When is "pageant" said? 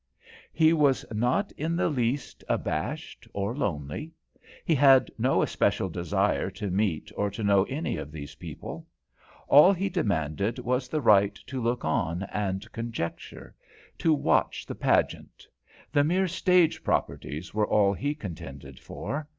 14.73-15.45